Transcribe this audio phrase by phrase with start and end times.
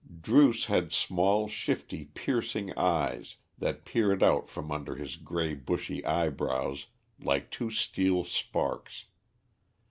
[0.19, 6.87] Druce had small, shifty piercing eyes that peered out from under his grey bushy eyebrows
[7.19, 9.05] like two steel sparks.